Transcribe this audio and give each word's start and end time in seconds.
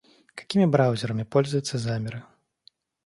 Какими 0.33 0.65
браузерами 0.65 1.21
пользуются 1.21 1.77
замеры? 1.77 2.23